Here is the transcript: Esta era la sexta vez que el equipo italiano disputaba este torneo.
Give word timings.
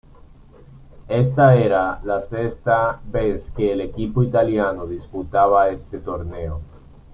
Esta 1.09 1.53
era 1.57 2.01
la 2.03 2.21
sexta 2.21 2.99
vez 3.05 3.51
que 3.51 3.71
el 3.71 3.81
equipo 3.81 4.23
italiano 4.23 4.87
disputaba 4.87 5.69
este 5.69 5.99
torneo. 5.99 6.61